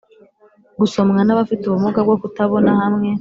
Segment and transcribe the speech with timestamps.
[0.79, 3.07] gusomwa n abafite ubumuga bwo kutabona hamwe